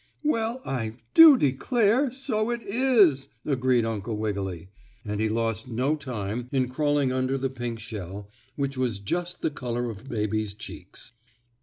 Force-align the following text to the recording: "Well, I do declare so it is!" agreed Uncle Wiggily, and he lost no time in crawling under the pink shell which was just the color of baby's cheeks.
"Well, 0.23 0.63
I 0.65 0.95
do 1.13 1.37
declare 1.37 2.09
so 2.09 2.49
it 2.49 2.63
is!" 2.63 3.27
agreed 3.45 3.85
Uncle 3.85 4.17
Wiggily, 4.17 4.69
and 5.05 5.21
he 5.21 5.29
lost 5.29 5.67
no 5.67 5.95
time 5.95 6.49
in 6.51 6.69
crawling 6.69 7.11
under 7.11 7.37
the 7.37 7.51
pink 7.51 7.77
shell 7.77 8.27
which 8.55 8.75
was 8.79 8.97
just 8.97 9.43
the 9.43 9.51
color 9.51 9.91
of 9.91 10.09
baby's 10.09 10.55
cheeks. 10.55 11.11